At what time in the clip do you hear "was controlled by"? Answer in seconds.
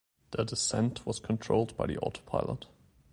1.05-1.85